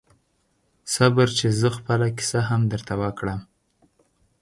[0.93, 3.39] صبر چې زه خپله کیسه هم درته وکړم